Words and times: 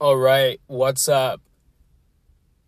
All 0.00 0.16
right, 0.16 0.60
what's 0.68 1.08
up? 1.08 1.40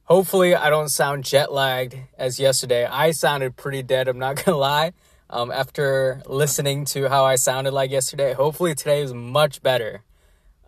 Hopefully, 0.02 0.56
I 0.56 0.68
don't 0.68 0.88
sound 0.88 1.22
jet 1.22 1.52
lagged 1.52 1.96
as 2.18 2.40
yesterday. 2.40 2.84
I 2.84 3.12
sounded 3.12 3.54
pretty 3.54 3.84
dead, 3.84 4.08
I'm 4.08 4.18
not 4.18 4.34
gonna 4.44 4.58
lie. 4.58 4.94
Um, 5.28 5.52
after 5.52 6.22
listening 6.26 6.86
to 6.86 7.08
how 7.08 7.24
I 7.24 7.36
sounded 7.36 7.72
like 7.72 7.92
yesterday, 7.92 8.32
hopefully 8.32 8.74
today 8.74 9.00
is 9.00 9.14
much 9.14 9.62
better. 9.62 10.02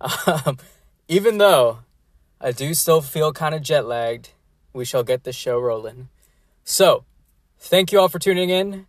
Um, 0.00 0.58
even 1.08 1.38
though 1.38 1.78
I 2.40 2.52
do 2.52 2.74
still 2.74 3.00
feel 3.00 3.32
kind 3.32 3.56
of 3.56 3.62
jet 3.62 3.84
lagged, 3.84 4.30
we 4.72 4.84
shall 4.84 5.02
get 5.02 5.24
the 5.24 5.32
show 5.32 5.58
rolling. 5.58 6.10
So, 6.62 7.04
thank 7.58 7.90
you 7.90 7.98
all 7.98 8.08
for 8.08 8.20
tuning 8.20 8.50
in. 8.50 8.86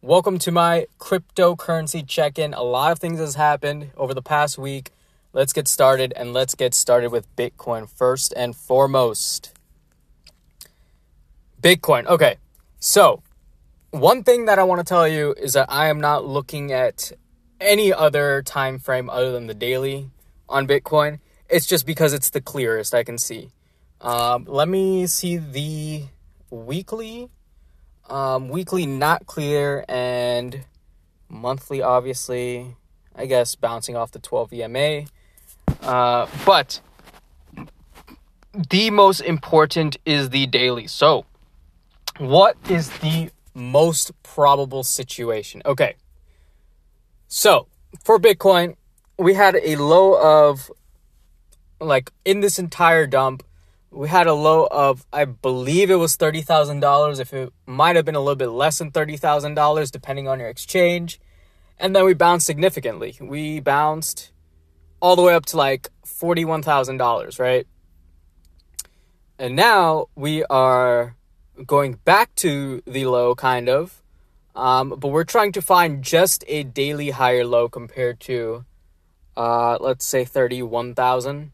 Welcome 0.00 0.38
to 0.38 0.50
my 0.50 0.86
cryptocurrency 0.98 2.08
check 2.08 2.38
in. 2.38 2.54
A 2.54 2.62
lot 2.62 2.90
of 2.90 3.00
things 3.00 3.18
has 3.18 3.34
happened 3.34 3.90
over 3.98 4.14
the 4.14 4.22
past 4.22 4.56
week 4.56 4.92
let's 5.32 5.52
get 5.52 5.68
started 5.68 6.12
and 6.16 6.32
let's 6.32 6.54
get 6.54 6.74
started 6.74 7.10
with 7.10 7.34
Bitcoin 7.36 7.88
first 7.88 8.32
and 8.36 8.54
foremost. 8.54 9.52
Bitcoin. 11.60 12.06
Okay. 12.06 12.36
So, 12.80 13.22
one 13.90 14.24
thing 14.24 14.46
that 14.46 14.58
I 14.58 14.64
want 14.64 14.80
to 14.80 14.84
tell 14.84 15.06
you 15.06 15.34
is 15.38 15.52
that 15.52 15.66
I 15.68 15.88
am 15.88 16.00
not 16.00 16.24
looking 16.24 16.72
at 16.72 17.12
any 17.60 17.92
other 17.92 18.42
time 18.42 18.78
frame 18.78 19.08
other 19.08 19.32
than 19.32 19.46
the 19.46 19.54
daily 19.54 20.10
on 20.48 20.66
Bitcoin. 20.66 21.20
It's 21.48 21.66
just 21.66 21.86
because 21.86 22.12
it's 22.12 22.30
the 22.30 22.40
clearest 22.40 22.94
I 22.94 23.04
can 23.04 23.18
see. 23.18 23.50
Um, 24.00 24.46
let 24.48 24.68
me 24.68 25.06
see 25.06 25.36
the 25.36 26.04
weekly. 26.50 27.30
Um, 28.08 28.48
weekly 28.48 28.84
not 28.84 29.26
clear 29.26 29.84
and 29.88 30.64
monthly 31.28 31.80
obviously 31.80 32.76
I 33.14 33.26
guess 33.26 33.54
bouncing 33.54 33.96
off 33.96 34.10
the 34.10 34.18
12 34.18 34.52
EMA. 34.54 35.04
Uh, 35.82 36.26
but 36.46 36.80
the 38.70 38.90
most 38.90 39.20
important 39.20 39.96
is 40.04 40.30
the 40.30 40.46
daily. 40.46 40.86
So, 40.86 41.26
what 42.18 42.56
is 42.68 42.90
the 42.98 43.30
most 43.54 44.12
probable 44.22 44.84
situation? 44.84 45.62
Okay. 45.66 45.96
So, 47.26 47.66
for 48.04 48.18
Bitcoin, 48.18 48.76
we 49.18 49.34
had 49.34 49.56
a 49.56 49.76
low 49.76 50.14
of, 50.20 50.70
like, 51.80 52.12
in 52.24 52.40
this 52.40 52.58
entire 52.58 53.06
dump, 53.06 53.42
we 53.90 54.08
had 54.08 54.26
a 54.26 54.34
low 54.34 54.66
of, 54.70 55.06
I 55.12 55.26
believe 55.26 55.90
it 55.90 55.96
was 55.96 56.16
$30,000. 56.16 57.20
If 57.20 57.32
it 57.34 57.52
might 57.66 57.96
have 57.96 58.04
been 58.04 58.14
a 58.14 58.20
little 58.20 58.36
bit 58.36 58.48
less 58.48 58.78
than 58.78 58.90
$30,000, 58.90 59.90
depending 59.90 60.28
on 60.28 60.40
your 60.40 60.48
exchange. 60.48 61.20
And 61.78 61.94
then 61.94 62.04
we 62.04 62.14
bounced 62.14 62.46
significantly. 62.46 63.16
We 63.20 63.60
bounced 63.60 64.32
all 65.02 65.16
the 65.16 65.22
way 65.22 65.34
up 65.34 65.44
to 65.46 65.56
like 65.56 65.90
$41,000, 66.06 67.38
right? 67.40 67.66
And 69.38 69.56
now 69.56 70.06
we 70.14 70.44
are 70.44 71.16
going 71.66 71.94
back 72.04 72.34
to 72.36 72.82
the 72.86 73.06
low, 73.06 73.34
kind 73.34 73.68
of. 73.68 74.02
Um, 74.54 74.90
but 74.90 75.08
we're 75.08 75.24
trying 75.24 75.52
to 75.52 75.62
find 75.62 76.04
just 76.04 76.44
a 76.46 76.62
daily 76.62 77.10
higher 77.10 77.44
low 77.44 77.68
compared 77.68 78.20
to, 78.20 78.64
uh, 79.36 79.78
let's 79.80 80.04
say, 80.04 80.24
31,000. 80.24 81.50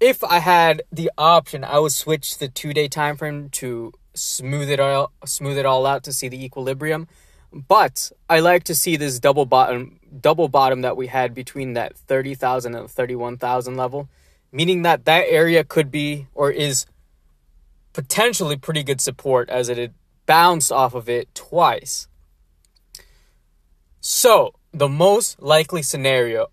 If 0.00 0.24
I 0.24 0.40
had 0.40 0.82
the 0.90 1.12
option, 1.16 1.62
I 1.62 1.78
would 1.78 1.92
switch 1.92 2.38
the 2.38 2.48
two 2.48 2.72
day 2.72 2.88
time 2.88 3.16
frame 3.16 3.50
to 3.50 3.92
smooth 4.14 4.68
it 4.68 4.78
all 4.78 5.10
smooth 5.24 5.56
it 5.56 5.64
all 5.64 5.86
out 5.86 6.02
to 6.04 6.12
see 6.12 6.28
the 6.28 6.44
equilibrium. 6.44 7.06
But 7.52 8.10
I 8.28 8.40
like 8.40 8.64
to 8.64 8.74
see 8.74 8.96
this 8.96 9.18
double 9.18 9.46
bottom 9.46 10.00
double 10.20 10.48
bottom 10.48 10.82
that 10.82 10.96
we 10.96 11.06
had 11.06 11.34
between 11.34 11.72
that 11.72 11.96
30,000 11.96 12.74
and 12.74 12.90
31,000 12.90 13.76
level, 13.76 14.08
meaning 14.50 14.82
that 14.82 15.04
that 15.06 15.24
area 15.28 15.64
could 15.64 15.90
be 15.90 16.26
or 16.34 16.50
is 16.50 16.86
potentially 17.92 18.56
pretty 18.56 18.82
good 18.82 19.00
support 19.00 19.48
as 19.48 19.68
it 19.68 19.78
had 19.78 19.94
bounced 20.26 20.70
off 20.70 20.94
of 20.94 21.08
it 21.08 21.34
twice. 21.34 22.08
So, 24.00 24.54
the 24.72 24.88
most 24.88 25.40
likely 25.40 25.82
scenario 25.82 26.48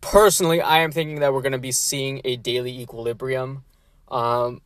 personally 0.00 0.60
I 0.60 0.78
am 0.78 0.92
thinking 0.92 1.20
that 1.20 1.32
we're 1.32 1.42
going 1.42 1.52
to 1.52 1.58
be 1.58 1.72
seeing 1.72 2.20
a 2.24 2.36
daily 2.36 2.80
equilibrium. 2.80 3.64
Um, 4.08 4.60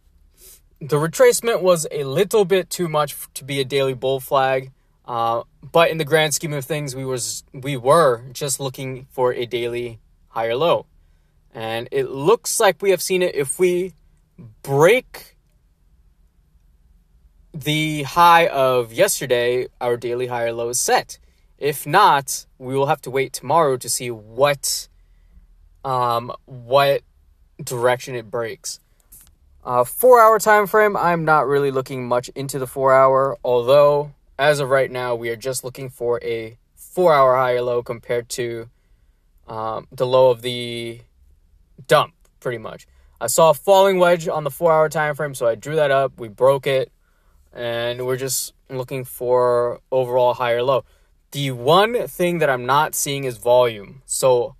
the 0.80 0.96
retracement 0.96 1.62
was 1.62 1.86
a 1.90 2.04
little 2.04 2.44
bit 2.44 2.68
too 2.68 2.88
much 2.88 3.16
to 3.34 3.44
be 3.44 3.58
a 3.58 3.64
daily 3.64 3.94
bull 3.94 4.20
flag. 4.20 4.70
Uh, 5.04 5.42
but 5.72 5.90
in 5.90 5.98
the 5.98 6.04
grand 6.04 6.34
scheme 6.34 6.52
of 6.52 6.64
things, 6.64 6.94
we 6.94 7.04
was 7.04 7.44
we 7.52 7.76
were 7.76 8.24
just 8.32 8.60
looking 8.60 9.06
for 9.10 9.32
a 9.32 9.46
daily 9.46 9.98
higher 10.28 10.54
low, 10.54 10.86
and 11.52 11.88
it 11.90 12.08
looks 12.10 12.60
like 12.60 12.80
we 12.80 12.90
have 12.90 13.02
seen 13.02 13.22
it. 13.22 13.34
If 13.34 13.58
we 13.58 13.94
break 14.62 15.36
the 17.52 18.04
high 18.04 18.46
of 18.46 18.92
yesterday, 18.92 19.68
our 19.80 19.96
daily 19.96 20.28
higher 20.28 20.52
low 20.52 20.68
is 20.68 20.80
set. 20.80 21.18
If 21.58 21.86
not, 21.86 22.46
we 22.58 22.74
will 22.74 22.86
have 22.86 23.02
to 23.02 23.10
wait 23.10 23.32
tomorrow 23.32 23.76
to 23.76 23.88
see 23.88 24.10
what 24.10 24.88
um 25.84 26.32
what 26.46 27.02
direction 27.62 28.14
it 28.14 28.30
breaks. 28.30 28.80
Uh, 29.62 29.84
four 29.84 30.22
hour 30.22 30.38
time 30.38 30.66
frame. 30.66 30.96
I'm 30.96 31.24
not 31.24 31.46
really 31.46 31.70
looking 31.70 32.08
much 32.08 32.28
into 32.30 32.58
the 32.58 32.66
four 32.66 32.94
hour, 32.94 33.36
although 33.44 34.12
as 34.40 34.58
of 34.58 34.70
right 34.70 34.90
now, 34.90 35.14
we 35.14 35.28
are 35.28 35.36
just 35.36 35.64
looking 35.64 35.90
for 35.90 36.18
a 36.24 36.56
four 36.74 37.12
hour 37.12 37.36
higher 37.36 37.60
low 37.60 37.82
compared 37.82 38.30
to 38.30 38.70
um, 39.46 39.86
the 39.92 40.06
low 40.06 40.30
of 40.30 40.40
the 40.40 41.02
dump, 41.86 42.14
pretty 42.40 42.56
much. 42.56 42.86
I 43.20 43.26
saw 43.26 43.50
a 43.50 43.54
falling 43.54 43.98
wedge 43.98 44.28
on 44.28 44.44
the 44.44 44.50
four 44.50 44.72
hour 44.72 44.88
time 44.88 45.14
frame, 45.14 45.34
so 45.34 45.46
I 45.46 45.56
drew 45.56 45.76
that 45.76 45.90
up. 45.90 46.18
We 46.18 46.28
broke 46.28 46.66
it, 46.66 46.90
and 47.52 48.06
we're 48.06 48.16
just 48.16 48.54
looking 48.70 49.04
for 49.04 49.80
overall 49.92 50.32
higher 50.32 50.62
low. 50.62 50.86
The 51.32 51.50
one 51.50 52.08
thing 52.08 52.38
that 52.38 52.48
I'm 52.48 52.64
not 52.64 52.94
seeing 52.94 53.24
is 53.24 53.36
volume. 53.36 54.00
So 54.06 54.56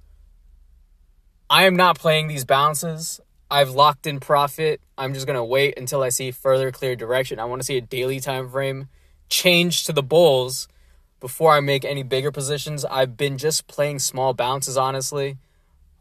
I 1.49 1.65
am 1.65 1.75
not 1.75 1.99
playing 1.99 2.29
these 2.29 2.45
bounces. 2.45 3.19
I've 3.51 3.71
locked 3.71 4.07
in 4.07 4.21
profit. 4.21 4.83
I'm 4.99 5.15
just 5.15 5.27
gonna 5.27 5.43
wait 5.43 5.79
until 5.79 6.03
I 6.03 6.11
see 6.11 6.33
further 6.33 6.71
clear 6.71 6.97
direction. 6.97 7.39
I 7.41 7.47
want 7.47 7.63
to 7.63 7.67
see 7.67 7.79
a 7.79 7.81
daily 7.81 8.21
time 8.21 8.51
frame 8.51 8.89
change 9.31 9.85
to 9.85 9.93
the 9.93 10.03
Bulls 10.03 10.69
before 11.21 11.53
I 11.53 11.61
make 11.61 11.85
any 11.85 12.03
bigger 12.03 12.33
positions. 12.33 12.85
I've 12.85 13.17
been 13.17 13.39
just 13.39 13.67
playing 13.67 14.01
small 14.01 14.35
bounces, 14.35 14.77
honestly, 14.77 15.39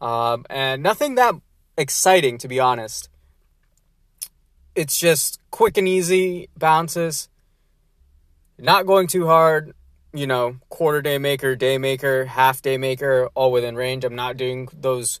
um, 0.00 0.44
and 0.50 0.82
nothing 0.82 1.14
that 1.14 1.34
exciting, 1.78 2.36
to 2.38 2.48
be 2.48 2.60
honest. 2.60 3.08
It's 4.74 4.98
just 4.98 5.40
quick 5.50 5.76
and 5.78 5.88
easy 5.88 6.48
bounces, 6.56 7.28
not 8.58 8.86
going 8.86 9.06
too 9.06 9.26
hard. 9.26 9.74
You 10.12 10.26
know, 10.26 10.56
quarter 10.68 11.00
day 11.00 11.18
maker, 11.18 11.54
day 11.54 11.78
maker, 11.78 12.24
half 12.24 12.60
day 12.62 12.76
maker, 12.78 13.28
all 13.34 13.52
within 13.52 13.76
range. 13.76 14.04
I'm 14.04 14.16
not 14.16 14.36
doing 14.36 14.68
those 14.74 15.20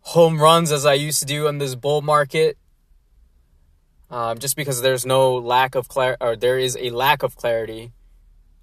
home 0.00 0.40
runs 0.40 0.72
as 0.72 0.86
I 0.86 0.94
used 0.94 1.20
to 1.20 1.26
do 1.26 1.46
in 1.46 1.58
this 1.58 1.74
bull 1.74 2.00
market 2.00 2.56
um, 4.12 4.38
just 4.38 4.56
because 4.56 4.82
there's 4.82 5.06
no 5.06 5.34
lack 5.34 5.74
of 5.74 5.88
clarity, 5.88 6.18
or 6.20 6.36
there 6.36 6.58
is 6.58 6.76
a 6.78 6.90
lack 6.90 7.22
of 7.22 7.34
clarity 7.34 7.92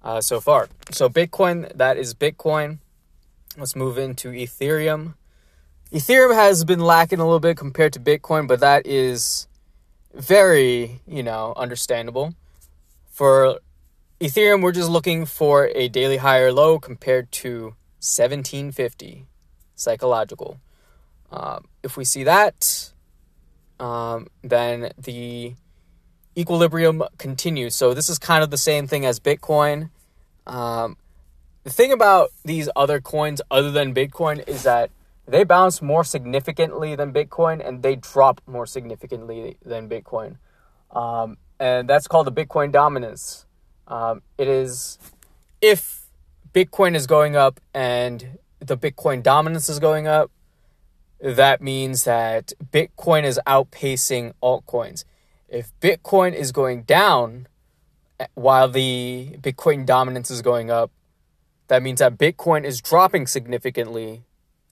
uh, 0.02 0.20
so 0.20 0.40
far. 0.40 0.68
So 0.92 1.08
Bitcoin, 1.08 1.76
that 1.76 1.96
is 1.96 2.14
Bitcoin. 2.14 2.78
Let's 3.58 3.74
move 3.74 3.98
into 3.98 4.30
Ethereum. 4.30 5.14
Ethereum 5.92 6.34
has 6.34 6.64
been 6.64 6.78
lacking 6.78 7.18
a 7.18 7.24
little 7.24 7.40
bit 7.40 7.56
compared 7.56 7.92
to 7.94 8.00
Bitcoin, 8.00 8.46
but 8.46 8.60
that 8.60 8.86
is 8.86 9.48
very, 10.14 11.00
you 11.04 11.24
know, 11.24 11.52
understandable. 11.56 12.34
For 13.10 13.58
Ethereum, 14.20 14.62
we're 14.62 14.70
just 14.70 14.88
looking 14.88 15.26
for 15.26 15.68
a 15.74 15.88
daily 15.88 16.18
higher 16.18 16.52
low 16.52 16.78
compared 16.78 17.32
to 17.32 17.74
1750 17.98 19.26
psychological. 19.74 20.60
Um, 21.32 21.66
if 21.82 21.96
we 21.96 22.04
see 22.04 22.22
that, 22.22 22.92
um, 23.80 24.28
then 24.42 24.92
the 24.98 25.54
equilibrium 26.36 27.02
continues. 27.18 27.74
So 27.74 27.94
this 27.94 28.08
is 28.08 28.18
kind 28.18 28.44
of 28.44 28.50
the 28.50 28.58
same 28.58 28.86
thing 28.86 29.04
as 29.04 29.18
Bitcoin. 29.18 29.90
Um, 30.46 30.96
the 31.64 31.70
thing 31.70 31.92
about 31.92 32.30
these 32.44 32.68
other 32.76 33.00
coins, 33.00 33.42
other 33.50 33.70
than 33.70 33.94
Bitcoin, 33.94 34.46
is 34.48 34.62
that 34.62 34.90
they 35.26 35.44
bounce 35.44 35.82
more 35.82 36.04
significantly 36.04 36.94
than 36.94 37.12
Bitcoin 37.12 37.66
and 37.66 37.82
they 37.82 37.96
drop 37.96 38.40
more 38.46 38.66
significantly 38.66 39.56
than 39.64 39.88
Bitcoin. 39.88 40.36
Um, 40.90 41.36
and 41.58 41.88
that's 41.88 42.08
called 42.08 42.26
the 42.26 42.32
Bitcoin 42.32 42.72
dominance. 42.72 43.46
Um, 43.86 44.22
it 44.38 44.48
is 44.48 44.98
if 45.60 46.06
Bitcoin 46.52 46.94
is 46.94 47.06
going 47.06 47.36
up 47.36 47.60
and 47.74 48.38
the 48.58 48.76
Bitcoin 48.76 49.22
dominance 49.22 49.68
is 49.68 49.78
going 49.78 50.06
up, 50.06 50.30
that 51.22 51.60
means 51.60 52.04
that 52.04 52.52
Bitcoin 52.72 53.24
is 53.24 53.40
outpacing 53.46 54.32
altcoins. 54.42 55.04
If 55.48 55.72
Bitcoin 55.80 56.32
is 56.32 56.52
going 56.52 56.82
down 56.82 57.46
eh, 58.18 58.26
while 58.34 58.68
the 58.68 59.36
Bitcoin 59.40 59.84
dominance 59.84 60.30
is 60.30 60.42
going 60.42 60.70
up, 60.70 60.90
that 61.68 61.82
means 61.82 62.00
that 62.00 62.18
Bitcoin 62.18 62.64
is 62.64 62.80
dropping 62.80 63.26
significantly 63.26 64.22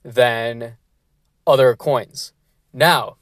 than 0.03 0.77
other 1.45 1.75
coins. 1.75 2.33
Now, 2.73 3.17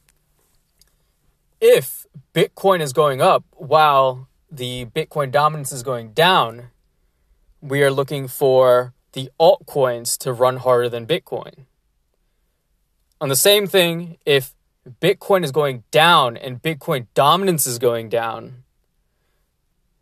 if 1.59 2.05
Bitcoin 2.33 2.81
is 2.81 2.93
going 2.93 3.21
up 3.21 3.43
while 3.51 4.27
the 4.49 4.85
Bitcoin 4.85 5.31
dominance 5.31 5.71
is 5.71 5.83
going 5.83 6.13
down, 6.13 6.69
we 7.61 7.83
are 7.83 7.91
looking 7.91 8.27
for 8.27 8.93
the 9.13 9.29
altcoins 9.39 10.17
to 10.19 10.31
run 10.31 10.57
harder 10.57 10.89
than 10.89 11.07
Bitcoin. 11.07 11.65
On 13.19 13.29
the 13.29 13.35
same 13.35 13.67
thing, 13.67 14.17
if 14.25 14.53
Bitcoin 15.01 15.43
is 15.43 15.51
going 15.51 15.83
down 15.91 16.37
and 16.37 16.61
Bitcoin 16.61 17.07
dominance 17.13 17.65
is 17.65 17.79
going 17.79 18.09
down, 18.09 18.63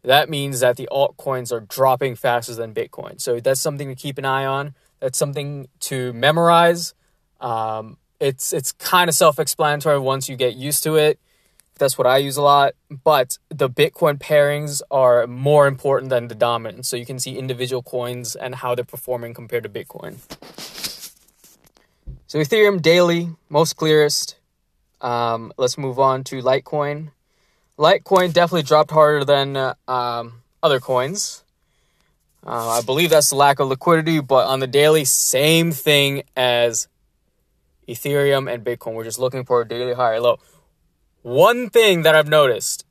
that 0.03 0.29
means 0.29 0.59
that 0.59 0.77
the 0.77 0.87
altcoins 0.91 1.51
are 1.51 1.61
dropping 1.61 2.15
faster 2.15 2.53
than 2.53 2.73
Bitcoin. 2.73 3.19
So 3.19 3.39
that's 3.39 3.61
something 3.61 3.87
to 3.87 3.95
keep 3.95 4.17
an 4.17 4.25
eye 4.25 4.45
on. 4.45 4.75
That's 4.99 5.17
something 5.17 5.67
to 5.81 6.13
memorize. 6.13 6.93
Um, 7.41 7.97
it's 8.19 8.53
it's 8.53 8.71
kind 8.73 9.09
of 9.09 9.15
self-explanatory 9.15 9.99
once 9.99 10.29
you 10.29 10.35
get 10.35 10.55
used 10.55 10.83
to 10.83 10.95
it. 10.95 11.19
That's 11.77 11.97
what 11.97 12.07
I 12.07 12.17
use 12.17 12.37
a 12.37 12.41
lot. 12.41 12.73
But 12.89 13.37
the 13.49 13.69
Bitcoin 13.69 14.17
pairings 14.17 14.81
are 14.91 15.27
more 15.27 15.67
important 15.67 16.09
than 16.09 16.27
the 16.27 16.35
dominance. 16.35 16.87
So 16.87 16.95
you 16.95 17.05
can 17.05 17.19
see 17.19 17.37
individual 17.37 17.81
coins 17.81 18.35
and 18.35 18.55
how 18.55 18.75
they're 18.75 18.85
performing 18.85 19.33
compared 19.33 19.63
to 19.63 19.69
Bitcoin. 19.69 20.19
So 22.35 22.41
Ethereum 22.41 22.81
daily, 22.81 23.29
most 23.47 23.77
clearest. 23.77 24.35
Um, 24.99 25.53
let's 25.57 25.77
move 25.77 25.99
on 25.99 26.25
to 26.25 26.41
Litecoin. 26.41 27.11
Litecoin 27.79 28.33
definitely 28.33 28.63
dropped 28.63 28.91
harder 28.91 29.23
than 29.23 29.55
uh, 29.55 29.75
um, 29.87 30.41
other 30.61 30.81
coins. 30.81 31.45
Uh, 32.45 32.71
I 32.71 32.81
believe 32.81 33.09
that's 33.09 33.29
the 33.29 33.37
lack 33.37 33.61
of 33.61 33.69
liquidity, 33.69 34.19
but 34.19 34.47
on 34.47 34.59
the 34.59 34.67
daily, 34.67 35.05
same 35.05 35.71
thing 35.71 36.23
as 36.35 36.89
Ethereum 37.87 38.53
and 38.53 38.65
Bitcoin. 38.65 38.95
We're 38.95 39.05
just 39.05 39.17
looking 39.17 39.45
for 39.45 39.61
a 39.61 39.65
daily 39.65 39.93
higher 39.93 40.19
low. 40.19 40.37
One 41.21 41.69
thing 41.69 42.01
that 42.01 42.15
I've 42.15 42.27
noticed 42.27 42.85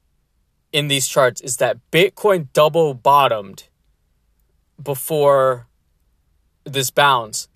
in 0.73 0.88
these 0.88 1.06
charts 1.06 1.43
is 1.43 1.58
that 1.58 1.76
Bitcoin 1.93 2.49
double 2.55 2.94
bottomed 2.94 3.64
before 4.82 5.67
this 6.64 6.91
bounce, 6.91 7.46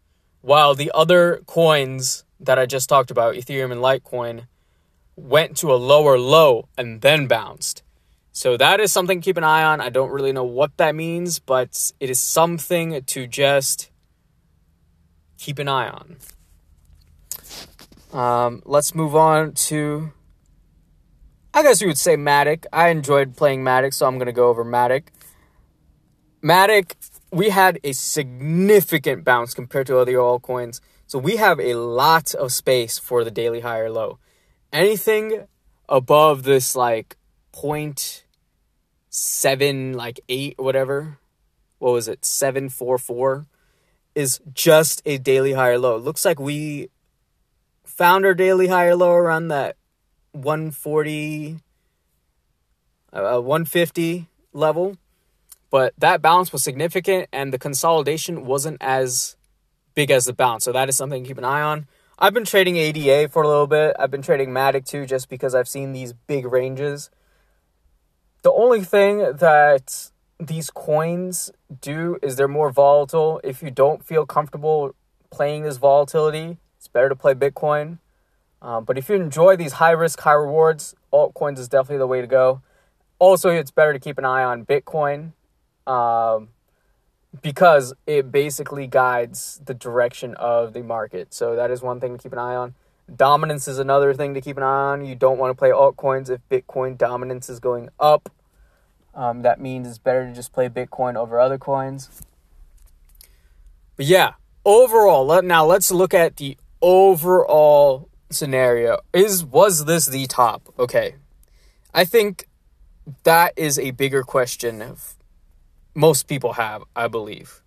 while 0.40 0.74
the 0.74 0.90
other 0.94 1.42
coins 1.46 2.24
that 2.40 2.58
I 2.58 2.66
just 2.66 2.88
talked 2.88 3.10
about, 3.10 3.34
Ethereum 3.34 3.72
and 3.72 3.80
Litecoin, 3.80 4.46
went 5.16 5.56
to 5.58 5.72
a 5.72 5.76
lower 5.76 6.18
low 6.18 6.68
and 6.78 7.00
then 7.00 7.26
bounced. 7.26 7.82
So 8.30 8.56
that 8.56 8.78
is 8.78 8.92
something 8.92 9.20
to 9.20 9.24
keep 9.24 9.36
an 9.36 9.42
eye 9.42 9.64
on. 9.64 9.80
I 9.80 9.88
don't 9.88 10.10
really 10.10 10.32
know 10.32 10.44
what 10.44 10.76
that 10.76 10.94
means, 10.94 11.40
but 11.40 11.90
it 11.98 12.08
is 12.08 12.20
something 12.20 13.02
to 13.02 13.26
just 13.26 13.90
keep 15.38 15.58
an 15.58 15.68
eye 15.68 15.88
on. 15.88 16.16
Um, 18.12 18.62
let's 18.64 18.94
move 18.94 19.16
on 19.16 19.52
to, 19.52 20.12
I 21.52 21.64
guess 21.64 21.80
you 21.80 21.88
would 21.88 21.98
say 21.98 22.16
Matic. 22.16 22.64
I 22.72 22.88
enjoyed 22.88 23.36
playing 23.36 23.64
Matic, 23.64 23.92
so 23.92 24.06
I'm 24.06 24.18
going 24.18 24.26
to 24.26 24.32
go 24.32 24.48
over 24.48 24.64
Matic. 24.64 25.08
Matic, 26.42 26.92
we 27.30 27.50
had 27.50 27.78
a 27.84 27.92
significant 27.92 29.24
bounce 29.24 29.54
compared 29.54 29.86
to 29.88 29.98
other 29.98 30.14
altcoins. 30.14 30.80
So 31.06 31.18
we 31.18 31.36
have 31.36 31.58
a 31.58 31.74
lot 31.74 32.34
of 32.34 32.52
space 32.52 32.98
for 32.98 33.24
the 33.24 33.30
daily 33.30 33.60
higher 33.60 33.90
low 33.90 34.18
anything 34.72 35.46
above 35.88 36.42
this 36.42 36.76
like 36.76 37.16
point 37.52 38.24
seven, 39.10 39.94
like 39.94 40.20
eight, 40.28 40.58
whatever. 40.58 41.18
What 41.78 41.92
was 41.92 42.08
it? 42.08 42.24
Seven 42.24 42.68
four 42.68 42.98
four 42.98 43.46
is 44.14 44.40
just 44.52 45.00
a 45.04 45.18
daily 45.18 45.52
higher 45.52 45.78
low. 45.78 45.96
looks 45.96 46.24
like 46.24 46.40
we 46.40 46.88
found 47.84 48.24
our 48.24 48.34
daily 48.34 48.66
higher 48.66 48.96
low 48.96 49.12
around 49.12 49.48
that 49.48 49.76
140 50.32 51.60
uh, 53.12 53.40
150 53.40 54.26
level 54.52 54.96
but 55.70 55.94
that 55.98 56.22
bounce 56.22 56.52
was 56.52 56.62
significant 56.62 57.28
and 57.32 57.52
the 57.52 57.58
consolidation 57.58 58.44
wasn't 58.44 58.78
as 58.80 59.36
big 59.94 60.10
as 60.10 60.26
the 60.26 60.32
bounce 60.32 60.64
so 60.64 60.72
that 60.72 60.88
is 60.88 60.96
something 60.96 61.22
to 61.22 61.28
keep 61.28 61.38
an 61.38 61.44
eye 61.44 61.62
on 61.62 61.86
I've 62.20 62.34
been 62.34 62.44
trading 62.44 62.76
ADA 62.76 63.28
for 63.28 63.44
a 63.44 63.46
little 63.46 63.68
bit. 63.68 63.94
I've 63.96 64.10
been 64.10 64.22
trading 64.22 64.48
Matic 64.48 64.84
too, 64.84 65.06
just 65.06 65.28
because 65.28 65.54
I've 65.54 65.68
seen 65.68 65.92
these 65.92 66.12
big 66.12 66.46
ranges. 66.46 67.10
The 68.42 68.50
only 68.50 68.82
thing 68.82 69.18
that 69.18 70.10
these 70.40 70.68
coins 70.70 71.52
do 71.80 72.18
is 72.20 72.34
they're 72.34 72.48
more 72.48 72.72
volatile. 72.72 73.40
If 73.44 73.62
you 73.62 73.70
don't 73.70 74.04
feel 74.04 74.26
comfortable 74.26 74.96
playing 75.30 75.62
this 75.62 75.76
volatility, 75.76 76.58
it's 76.76 76.88
better 76.88 77.08
to 77.08 77.14
play 77.14 77.34
Bitcoin. 77.34 77.98
Um, 78.60 78.84
but 78.84 78.98
if 78.98 79.08
you 79.08 79.14
enjoy 79.14 79.54
these 79.54 79.74
high 79.74 79.92
risk, 79.92 80.18
high 80.18 80.32
rewards, 80.32 80.96
altcoins 81.12 81.58
is 81.58 81.68
definitely 81.68 81.98
the 81.98 82.08
way 82.08 82.20
to 82.20 82.26
go. 82.26 82.62
Also, 83.20 83.50
it's 83.50 83.70
better 83.70 83.92
to 83.92 84.00
keep 84.00 84.18
an 84.18 84.24
eye 84.24 84.42
on 84.42 84.64
Bitcoin. 84.64 85.34
Um, 85.88 86.48
because 87.42 87.94
it 88.06 88.32
basically 88.32 88.86
guides 88.86 89.60
the 89.64 89.74
direction 89.74 90.34
of 90.34 90.72
the 90.72 90.82
market. 90.82 91.34
So 91.34 91.56
that 91.56 91.70
is 91.70 91.82
one 91.82 92.00
thing 92.00 92.16
to 92.16 92.22
keep 92.22 92.32
an 92.32 92.38
eye 92.38 92.54
on. 92.54 92.74
Dominance 93.14 93.68
is 93.68 93.78
another 93.78 94.12
thing 94.14 94.34
to 94.34 94.40
keep 94.40 94.56
an 94.56 94.62
eye 94.62 94.92
on. 94.92 95.04
You 95.04 95.14
don't 95.14 95.38
want 95.38 95.50
to 95.50 95.54
play 95.54 95.70
altcoins 95.70 96.30
if 96.30 96.40
Bitcoin 96.50 96.96
dominance 96.96 97.48
is 97.48 97.58
going 97.58 97.88
up. 97.98 98.30
Um, 99.14 99.42
that 99.42 99.60
means 99.60 99.88
it's 99.88 99.98
better 99.98 100.26
to 100.26 100.34
just 100.34 100.52
play 100.52 100.68
Bitcoin 100.68 101.16
over 101.16 101.40
other 101.40 101.58
coins. 101.58 102.22
But 103.96 104.06
yeah, 104.06 104.34
overall, 104.64 105.26
let, 105.26 105.44
now 105.44 105.64
let's 105.64 105.90
look 105.90 106.14
at 106.14 106.36
the 106.36 106.56
overall 106.80 108.08
scenario. 108.30 108.98
Is 109.12 109.44
was 109.44 109.86
this 109.86 110.06
the 110.06 110.26
top? 110.26 110.72
Okay, 110.78 111.16
I 111.92 112.04
think 112.04 112.46
that 113.24 113.54
is 113.56 113.78
a 113.78 113.90
bigger 113.92 114.22
question 114.22 114.96
most 115.98 116.28
people 116.28 116.52
have, 116.52 116.84
I 116.94 117.08
believe. 117.08 117.60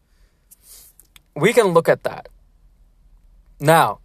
We 1.36 1.52
can 1.52 1.68
look 1.68 1.90
at 1.90 2.04
that. 2.04 2.30
Now, 3.60 4.00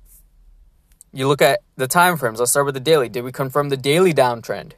you 1.13 1.29
look 1.29 1.41
at 1.41 1.61
the 1.77 1.87
time 1.87 2.17
frames. 2.17 2.41
Let's 2.41 2.51
start 2.51 2.67
with 2.67 2.75
the 2.75 2.81
daily. 2.81 3.09
Did 3.09 3.23
we 3.23 3.31
confirm 3.31 3.69
the 3.69 3.77
daily 3.77 4.13
downtrend? 4.13 4.73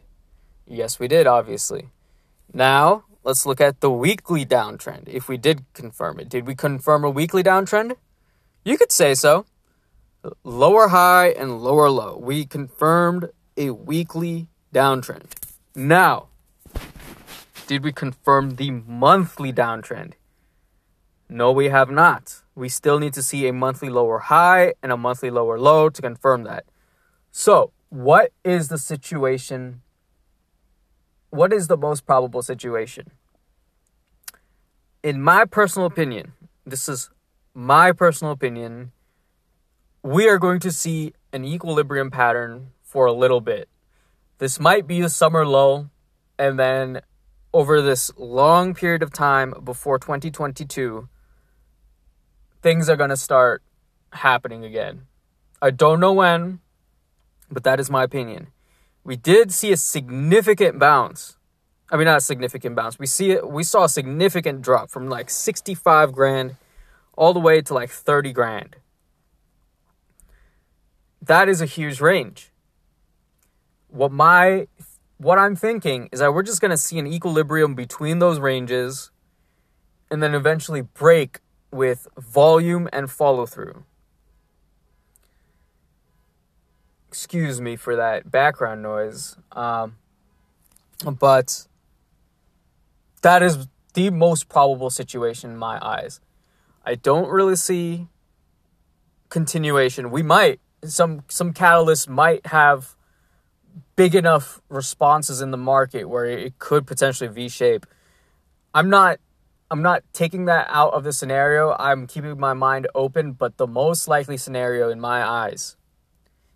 Yes, 0.66 0.98
we 0.98 1.08
did, 1.08 1.26
obviously. 1.26 1.88
Now, 2.52 3.04
let's 3.24 3.46
look 3.46 3.58
at 3.58 3.80
the 3.80 3.90
weekly 3.90 4.44
downtrend. 4.44 5.08
If 5.08 5.28
we 5.28 5.38
did 5.38 5.64
confirm 5.72 6.20
it, 6.20 6.28
did 6.28 6.46
we 6.46 6.54
confirm 6.54 7.02
a 7.02 7.10
weekly 7.10 7.42
downtrend? 7.42 7.96
You 8.66 8.76
could 8.76 8.92
say 8.92 9.14
so. 9.14 9.46
Lower 10.44 10.88
high 10.88 11.28
and 11.28 11.62
lower 11.62 11.88
low. 11.88 12.18
We 12.18 12.44
confirmed 12.44 13.30
a 13.56 13.70
weekly 13.70 14.49
downtrend. 14.75 15.32
Now, 15.75 16.28
did 17.68 17.84
we 17.84 17.92
confirm 17.92 18.56
the 18.56 18.70
monthly 18.70 19.52
downtrend? 19.52 20.14
No, 21.28 21.52
we 21.52 21.68
have 21.68 21.90
not. 21.90 22.42
We 22.54 22.70
still 22.70 22.98
need 22.98 23.12
to 23.12 23.22
see 23.22 23.46
a 23.46 23.52
monthly 23.52 23.90
lower 23.90 24.18
high 24.18 24.72
and 24.82 24.90
a 24.90 24.96
monthly 24.96 25.30
lower 25.30 25.60
low 25.60 25.90
to 25.90 26.00
confirm 26.00 26.44
that. 26.44 26.64
So, 27.30 27.72
what 27.90 28.32
is 28.42 28.68
the 28.68 28.78
situation? 28.78 29.82
What 31.28 31.52
is 31.52 31.66
the 31.66 31.76
most 31.76 32.06
probable 32.06 32.40
situation? 32.40 33.10
In 35.02 35.20
my 35.20 35.44
personal 35.44 35.87
opinion, 35.87 36.32
this 36.64 36.88
is 36.88 37.10
my 37.52 37.92
personal 37.92 38.32
opinion, 38.32 38.92
we 40.02 40.26
are 40.26 40.38
going 40.38 40.60
to 40.60 40.72
see 40.72 41.12
an 41.34 41.44
equilibrium 41.44 42.10
pattern 42.10 42.68
for 42.82 43.04
a 43.04 43.12
little 43.12 43.42
bit. 43.42 43.68
This 44.38 44.58
might 44.58 44.87
be 44.87 45.02
a 45.02 45.10
summer 45.10 45.46
low, 45.46 45.90
and 46.38 46.58
then 46.58 47.02
over 47.52 47.81
this 47.81 48.12
long 48.17 48.75
period 48.75 49.02
of 49.02 49.12
time 49.12 49.55
before 49.64 49.99
2022, 49.99 51.09
things 52.62 52.88
are 52.88 52.97
going 52.97 53.11
to 53.11 53.17
start 53.17 53.62
happening 54.12 54.64
again. 54.64 55.02
I 55.61 55.71
don't 55.71 56.00
know 56.00 56.12
when, 56.12 56.61
but 57.50 57.64
that 57.64 57.81
is 57.81 57.90
my 57.90 58.05
opinion. 58.05 58.49
We 59.05 59.17
did 59.17 59.52
see 59.52 59.73
a 59.73 59.76
significant 59.76 60.78
bounce. 60.78 61.37
I 61.90 61.97
mean, 61.97 62.05
not 62.05 62.19
a 62.19 62.21
significant 62.21 62.76
bounce. 62.76 62.99
We 62.99 63.07
see 63.07 63.31
it. 63.31 63.49
We 63.49 63.64
saw 63.64 63.85
a 63.85 63.88
significant 63.88 64.61
drop 64.61 64.90
from 64.90 65.09
like 65.09 65.31
65 65.31 66.12
grand 66.12 66.57
all 67.17 67.33
the 67.33 67.40
way 67.40 67.62
to 67.62 67.75
like 67.75 67.90
30 67.90 68.33
grand. 68.33 68.76
That 71.23 71.49
is 71.49 71.61
a 71.61 71.67
huge 71.67 72.00
range. 72.00 72.50
What 73.88 74.12
my 74.12 74.69
what 75.18 75.38
I'm 75.38 75.56
thinking 75.56 76.08
is 76.12 76.20
that 76.20 76.32
we're 76.32 76.42
just 76.42 76.60
going 76.60 76.70
to 76.70 76.76
see 76.76 76.98
an 76.98 77.06
equilibrium 77.06 77.75
between 77.75 78.20
those 78.20 78.38
ranges 78.38 79.10
and 80.10 80.22
then 80.22 80.34
eventually 80.34 80.80
break 80.80 81.40
with 81.70 82.08
volume 82.16 82.88
and 82.92 83.10
follow 83.10 83.44
through. 83.44 83.84
Excuse 87.08 87.60
me 87.60 87.76
for 87.76 87.96
that 87.96 88.30
background 88.30 88.82
noise. 88.82 89.37
Um, 89.52 89.96
but 91.04 91.66
that 93.22 93.42
is 93.42 93.66
the 93.94 94.10
most 94.10 94.48
probable 94.48 94.90
situation 94.90 95.50
in 95.50 95.56
my 95.56 95.84
eyes. 95.84 96.20
I 96.84 96.94
don't 96.94 97.28
really 97.28 97.56
see 97.56 98.06
continuation. 99.28 100.10
We 100.10 100.22
might 100.22 100.60
some 100.84 101.25
some 101.28 101.52
catalysts 101.52 102.08
might 102.08 102.46
have 102.46 102.94
big 103.97 104.14
enough 104.14 104.61
responses 104.68 105.40
in 105.40 105.50
the 105.50 105.56
market 105.56 106.08
where 106.08 106.26
it 106.26 106.58
could 106.58 106.87
potentially 106.87 107.28
V-shape. 107.28 107.87
I'm 108.75 108.90
not 108.90 109.18
I'm 109.70 109.82
not 109.82 110.02
taking 110.14 110.47
that 110.47 110.66
out 110.70 110.94
of 110.94 111.04
the 111.04 111.12
scenario. 111.12 111.76
I'm 111.78 112.06
keeping 112.06 112.38
my 112.40 112.54
mind 112.54 112.88
open, 112.94 113.32
but 113.32 113.58
the 113.58 113.66
most 113.66 114.08
likely 114.08 114.38
scenario 114.38 114.88
in 114.88 114.99
my 114.99 115.23
eyes 115.23 115.76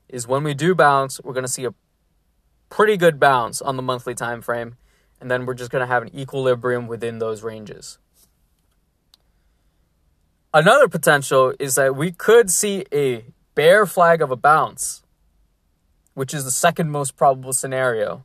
is 0.09 0.26
when 0.26 0.43
we 0.45 0.55
do 0.55 0.75
bounce, 0.75 1.21
we're 1.23 1.35
going 1.35 1.45
to 1.45 1.52
see 1.52 1.64
a 1.64 1.75
pretty 2.71 2.97
good 2.97 3.21
bounce 3.21 3.61
on 3.61 3.76
the 3.76 3.83
monthly 3.83 4.14
time 4.14 4.41
frame, 4.41 4.76
and 5.21 5.31
then 5.31 5.45
we're 5.45 5.55
just 5.55 5.71
going 5.71 5.81
to 5.81 5.87
have 5.87 6.02
an 6.02 6.17
equilibrium 6.17 6.87
within 6.87 7.19
those 7.19 7.43
ranges. 7.43 7.99
Another 10.55 10.88
potential 10.88 11.55
is 11.59 11.75
that 11.75 11.97
we 11.97 12.12
could 12.12 12.50
see 12.50 12.85
a 12.93 13.25
bear 13.55 13.85
flag 13.85 14.23
of 14.23 14.31
a 14.31 14.37
bounce, 14.37 15.02
which 16.14 16.35
is 16.35 16.45
the 16.45 16.50
second 16.50 16.90
most 16.90 17.16
probable 17.16 17.52
scenario. 17.52 18.25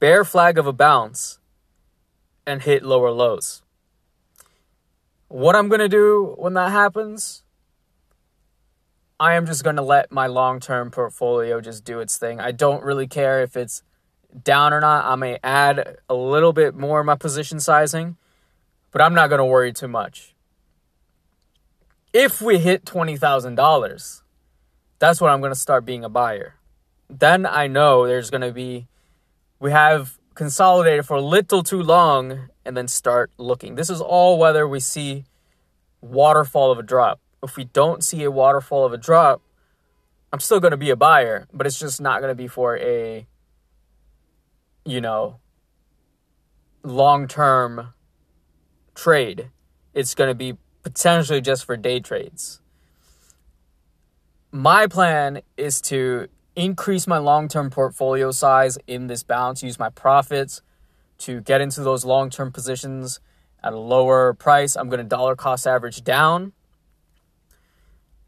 Bear 0.00 0.24
flag 0.24 0.58
of 0.58 0.66
a 0.66 0.72
bounce 0.72 1.38
and 2.46 2.62
hit 2.62 2.82
lower 2.82 3.10
lows. 3.10 3.62
What 5.28 5.54
I'm 5.56 5.68
going 5.68 5.80
to 5.80 5.88
do 5.88 6.34
when 6.38 6.54
that 6.54 6.72
happens, 6.72 7.42
I 9.20 9.34
am 9.34 9.46
just 9.46 9.64
going 9.64 9.76
to 9.76 9.82
let 9.82 10.12
my 10.12 10.26
long 10.26 10.60
term 10.60 10.90
portfolio 10.90 11.60
just 11.60 11.84
do 11.84 12.00
its 12.00 12.16
thing. 12.16 12.40
I 12.40 12.52
don't 12.52 12.82
really 12.84 13.06
care 13.06 13.42
if 13.42 13.56
it's 13.56 13.82
down 14.44 14.72
or 14.72 14.80
not. 14.80 15.04
I 15.04 15.16
may 15.16 15.38
add 15.42 15.98
a 16.08 16.14
little 16.14 16.52
bit 16.52 16.74
more 16.74 17.02
my 17.02 17.16
position 17.16 17.60
sizing, 17.60 18.16
but 18.90 19.02
I'm 19.02 19.14
not 19.14 19.28
going 19.28 19.40
to 19.40 19.44
worry 19.44 19.72
too 19.72 19.88
much. 19.88 20.34
If 22.12 22.40
we 22.40 22.58
hit 22.58 22.84
$20,000, 22.84 24.22
that's 24.98 25.20
when 25.20 25.30
I'm 25.30 25.40
going 25.40 25.52
to 25.52 25.58
start 25.58 25.84
being 25.84 26.04
a 26.04 26.08
buyer. 26.08 26.54
Then 27.10 27.46
I 27.46 27.66
know 27.66 28.06
there's 28.06 28.30
going 28.30 28.42
to 28.42 28.52
be, 28.52 28.86
we 29.58 29.70
have 29.70 30.18
consolidated 30.34 31.06
for 31.06 31.16
a 31.16 31.20
little 31.20 31.62
too 31.62 31.82
long 31.82 32.48
and 32.64 32.76
then 32.76 32.86
start 32.86 33.30
looking. 33.38 33.74
This 33.74 33.90
is 33.90 34.00
all 34.00 34.38
whether 34.38 34.68
we 34.68 34.80
see 34.80 35.24
waterfall 36.00 36.70
of 36.70 36.78
a 36.78 36.82
drop. 36.82 37.20
If 37.42 37.56
we 37.56 37.64
don't 37.64 38.04
see 38.04 38.22
a 38.24 38.30
waterfall 38.30 38.84
of 38.84 38.92
a 38.92 38.98
drop, 38.98 39.42
I'm 40.32 40.40
still 40.40 40.60
going 40.60 40.72
to 40.72 40.76
be 40.76 40.90
a 40.90 40.96
buyer, 40.96 41.48
but 41.52 41.66
it's 41.66 41.78
just 41.78 42.00
not 42.00 42.20
going 42.20 42.30
to 42.30 42.34
be 42.34 42.48
for 42.48 42.76
a 42.76 43.26
you 44.84 45.00
know 45.00 45.38
long-term 46.82 47.94
trade. 48.94 49.50
It's 49.94 50.14
going 50.14 50.28
to 50.28 50.34
be 50.34 50.56
potentially 50.82 51.40
just 51.40 51.64
for 51.64 51.76
day 51.76 52.00
trades. 52.00 52.60
My 54.50 54.86
plan 54.86 55.42
is 55.56 55.80
to 55.82 56.28
increase 56.58 57.06
my 57.06 57.18
long-term 57.18 57.70
portfolio 57.70 58.32
size 58.32 58.78
in 58.88 59.06
this 59.06 59.22
bounce, 59.22 59.62
use 59.62 59.78
my 59.78 59.90
profits 59.90 60.60
to 61.18 61.40
get 61.40 61.60
into 61.60 61.82
those 61.82 62.04
long 62.04 62.30
term 62.30 62.50
positions 62.50 63.20
at 63.62 63.72
a 63.72 63.78
lower 63.78 64.34
price. 64.34 64.76
I'm 64.76 64.88
going 64.88 64.98
to 64.98 65.04
dollar 65.04 65.36
cost 65.36 65.66
average 65.66 66.02
down. 66.02 66.52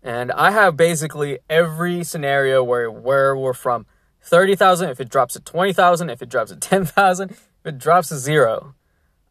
And 0.03 0.33
I 0.33 0.53
have 0.53 0.77
basically 0.77 1.41
every 1.51 2.05
scenario 2.05 2.63
where 2.63 2.91
where 2.91 3.37
we're 3.37 3.53
from 3.53 3.85
30,000 4.23 4.89
if 4.91 5.01
it 5.01 5.09
drops 5.09 5.35
to 5.35 5.41
20,000, 5.41 6.09
if 6.09 6.23
it 6.23 6.29
drops 6.29 6.51
to 6.51 6.57
10,000, 6.57 7.31
if 7.31 7.49
it 7.65 7.79
drops 7.79 8.09
to 8.09 8.17
0. 8.17 8.75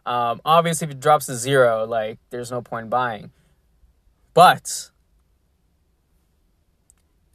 Um, 0.05 0.41
obviously 0.45 0.85
if 0.85 0.91
it 0.91 0.99
drops 0.99 1.25
to 1.27 1.35
0, 1.35 1.85
like 1.85 2.19
there's 2.29 2.51
no 2.51 2.61
point 2.61 2.85
in 2.85 2.89
buying. 2.89 3.31
But 4.33 4.91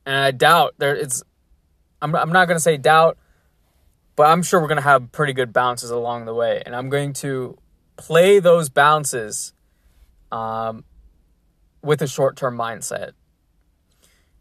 and 0.07 0.17
I 0.17 0.31
doubt 0.31 0.75
there 0.79 0.95
it's 0.95 1.23
I'm 2.05 2.15
I'm 2.15 2.33
not 2.33 2.47
going 2.47 2.57
to 2.57 2.63
say 2.63 2.77
doubt 2.77 3.19
but 4.17 4.25
I'm 4.25 4.43
sure 4.43 4.61
we're 4.61 4.69
going 4.69 4.77
to 4.77 4.83
have 4.83 5.13
pretty 5.13 5.33
good 5.33 5.53
bounces 5.53 5.91
along 5.91 6.25
the 6.25 6.35
way. 6.35 6.63
And 6.65 6.75
I'm 6.75 6.89
going 6.89 7.13
to 7.15 7.59
play 7.97 8.39
those 8.39 8.69
bounces 8.69 9.53
um, 10.31 10.85
with 11.83 12.01
a 12.01 12.07
short 12.07 12.37
term 12.37 12.57
mindset. 12.57 13.13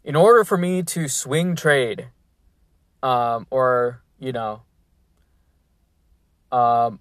In 0.04 0.16
order 0.16 0.44
for 0.44 0.56
me 0.56 0.82
to 0.82 1.08
swing 1.08 1.56
trade, 1.56 2.08
um, 3.02 3.46
or, 3.50 4.02
you 4.18 4.32
know, 4.32 4.62
um, 6.52 7.00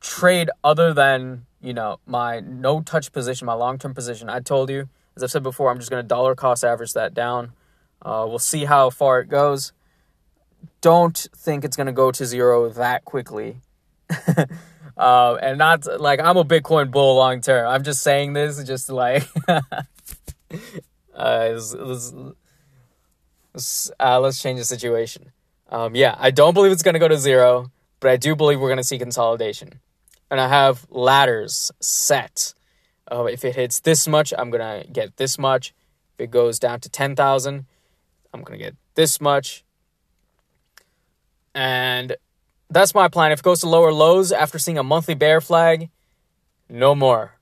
trade 0.00 0.50
other 0.62 0.94
than, 0.94 1.46
you 1.60 1.74
know, 1.74 1.98
my 2.06 2.40
no 2.40 2.80
touch 2.80 3.12
position, 3.12 3.46
my 3.46 3.54
long 3.54 3.78
term 3.78 3.92
position, 3.92 4.30
I 4.30 4.40
told 4.40 4.70
you, 4.70 4.88
as 5.16 5.22
I've 5.22 5.30
said 5.30 5.42
before, 5.42 5.70
I'm 5.70 5.78
just 5.78 5.90
going 5.90 6.02
to 6.02 6.06
dollar 6.08 6.34
cost 6.34 6.64
average 6.64 6.92
that 6.92 7.12
down. 7.12 7.52
Uh, 8.00 8.24
we'll 8.28 8.38
see 8.38 8.64
how 8.64 8.90
far 8.90 9.20
it 9.20 9.28
goes 9.28 9.72
don't 10.80 11.26
think 11.36 11.64
it's 11.64 11.76
going 11.76 11.86
to 11.86 11.92
go 11.92 12.10
to 12.10 12.26
zero 12.26 12.68
that 12.70 13.04
quickly. 13.04 13.60
uh, 14.96 15.34
and 15.34 15.58
not 15.58 16.00
like 16.00 16.20
I'm 16.20 16.36
a 16.36 16.44
Bitcoin 16.44 16.90
bull 16.90 17.16
long 17.16 17.40
term. 17.40 17.66
I'm 17.68 17.82
just 17.82 18.02
saying 18.02 18.32
this 18.32 18.62
just 18.64 18.90
like 18.90 19.26
uh, 19.48 19.60
let's, 21.14 21.74
let's, 23.52 23.90
uh, 23.98 24.20
let's 24.20 24.42
change 24.42 24.58
the 24.58 24.64
situation. 24.64 25.32
Um, 25.68 25.94
yeah, 25.94 26.14
I 26.18 26.30
don't 26.30 26.54
believe 26.54 26.72
it's 26.72 26.82
going 26.82 26.94
to 26.94 27.00
go 27.00 27.08
to 27.08 27.18
zero, 27.18 27.70
but 28.00 28.10
I 28.10 28.16
do 28.16 28.36
believe 28.36 28.60
we're 28.60 28.68
going 28.68 28.76
to 28.76 28.84
see 28.84 28.98
consolidation. 28.98 29.80
And 30.30 30.40
I 30.40 30.48
have 30.48 30.86
ladders 30.90 31.72
set. 31.80 32.54
Uh, 33.10 33.24
if 33.24 33.44
it 33.44 33.56
hits 33.56 33.80
this 33.80 34.06
much, 34.06 34.32
I'm 34.36 34.50
going 34.50 34.82
to 34.82 34.88
get 34.90 35.16
this 35.16 35.38
much. 35.38 35.74
If 36.14 36.24
it 36.24 36.30
goes 36.30 36.58
down 36.58 36.80
to 36.80 36.88
10,000, 36.88 37.66
I'm 38.32 38.42
going 38.42 38.58
to 38.58 38.64
get 38.64 38.76
this 38.94 39.20
much. 39.20 39.64
And 41.54 42.16
that's 42.70 42.94
my 42.94 43.08
plan. 43.08 43.32
If 43.32 43.40
it 43.40 43.44
goes 43.44 43.60
to 43.60 43.68
lower 43.68 43.92
lows 43.92 44.32
after 44.32 44.58
seeing 44.58 44.78
a 44.78 44.82
monthly 44.82 45.14
bear 45.14 45.40
flag, 45.40 45.90
no 46.68 46.94
more. 46.94 47.34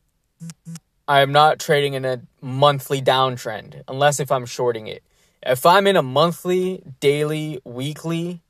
I 1.08 1.20
am 1.20 1.32
not 1.32 1.58
trading 1.58 1.94
in 1.94 2.04
a 2.04 2.20
monthly 2.40 3.02
downtrend 3.02 3.82
unless 3.88 4.20
if 4.20 4.30
I'm 4.30 4.46
shorting 4.46 4.86
it. 4.86 5.02
If 5.44 5.66
I'm 5.66 5.86
in 5.86 5.96
a 5.96 6.02
monthly, 6.02 6.82
daily, 7.00 7.60
weekly 7.64 8.40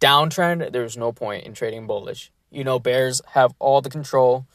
downtrend, 0.00 0.72
there's 0.72 0.96
no 0.96 1.12
point 1.12 1.46
in 1.46 1.54
trading 1.54 1.86
bullish. 1.86 2.30
You 2.50 2.64
know, 2.64 2.78
bears 2.78 3.22
have 3.28 3.54
all 3.58 3.80
the 3.80 3.90
control. 3.90 4.46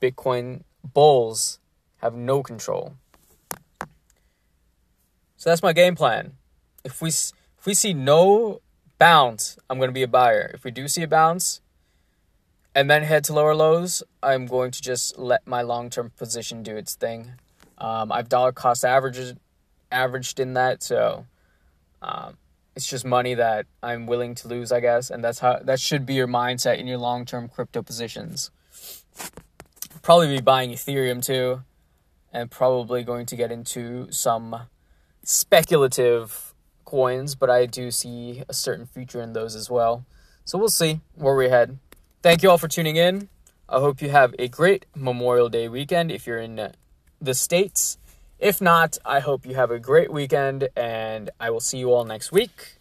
Bitcoin 0.00 0.62
bulls 0.82 1.58
have 1.98 2.14
no 2.14 2.42
control. 2.42 2.94
So 5.36 5.50
that's 5.50 5.62
my 5.62 5.72
game 5.72 5.94
plan. 5.94 6.32
If 6.84 7.02
we 7.02 7.08
if 7.08 7.66
we 7.66 7.74
see 7.74 7.92
no 7.92 8.60
bounce, 8.98 9.58
I'm 9.68 9.78
going 9.78 9.88
to 9.88 9.94
be 9.94 10.02
a 10.02 10.08
buyer. 10.08 10.50
If 10.54 10.64
we 10.64 10.70
do 10.70 10.88
see 10.88 11.02
a 11.02 11.08
bounce 11.08 11.60
and 12.74 12.90
then 12.90 13.02
head 13.02 13.24
to 13.24 13.32
lower 13.32 13.54
lows, 13.54 14.02
I'm 14.22 14.46
going 14.46 14.70
to 14.72 14.82
just 14.82 15.18
let 15.18 15.46
my 15.46 15.62
long 15.62 15.90
term 15.90 16.12
position 16.16 16.62
do 16.62 16.76
its 16.76 16.94
thing. 16.94 17.32
Um, 17.78 18.10
I've 18.12 18.28
dollar 18.28 18.52
cost 18.52 18.84
averaged 18.84 19.38
averaged 19.90 20.38
in 20.40 20.54
that, 20.54 20.82
so 20.82 21.26
um, 22.02 22.36
it's 22.76 22.88
just 22.88 23.04
money 23.04 23.34
that 23.34 23.66
I'm 23.82 24.06
willing 24.06 24.34
to 24.36 24.48
lose, 24.48 24.70
I 24.72 24.80
guess, 24.80 25.10
and 25.10 25.22
that's 25.22 25.38
how 25.38 25.60
that 25.62 25.80
should 25.80 26.04
be 26.04 26.14
your 26.14 26.28
mindset 26.28 26.78
in 26.78 26.86
your 26.86 26.98
long 26.98 27.24
term 27.24 27.48
crypto 27.48 27.82
positions. 27.82 28.50
Probably 30.02 30.28
be 30.36 30.40
buying 30.40 30.70
Ethereum 30.70 31.24
too, 31.24 31.62
and 32.32 32.50
probably 32.50 33.02
going 33.02 33.26
to 33.26 33.36
get 33.36 33.52
into 33.52 34.10
some 34.10 34.66
speculative 35.22 36.47
coins, 36.88 37.34
but 37.34 37.50
I 37.50 37.66
do 37.66 37.90
see 37.90 38.42
a 38.48 38.54
certain 38.54 38.86
future 38.86 39.20
in 39.20 39.34
those 39.34 39.54
as 39.54 39.68
well. 39.68 40.06
So 40.46 40.56
we'll 40.56 40.70
see 40.70 41.00
where 41.14 41.34
we 41.34 41.50
head. 41.50 41.78
Thank 42.22 42.42
you 42.42 42.48
all 42.48 42.56
for 42.56 42.66
tuning 42.66 42.96
in. 42.96 43.28
I 43.68 43.78
hope 43.80 44.00
you 44.00 44.08
have 44.08 44.34
a 44.38 44.48
great 44.48 44.86
Memorial 44.96 45.50
Day 45.50 45.68
weekend 45.68 46.10
if 46.10 46.26
you're 46.26 46.38
in 46.38 46.58
uh, 46.58 46.72
the 47.20 47.34
States. 47.34 47.98
If 48.38 48.62
not, 48.62 48.96
I 49.04 49.20
hope 49.20 49.44
you 49.44 49.54
have 49.54 49.70
a 49.70 49.78
great 49.78 50.10
weekend 50.10 50.70
and 50.74 51.28
I 51.38 51.50
will 51.50 51.60
see 51.60 51.76
you 51.76 51.92
all 51.92 52.06
next 52.06 52.32
week. 52.32 52.77